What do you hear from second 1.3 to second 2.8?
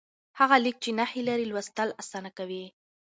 لوستل اسانه کوي.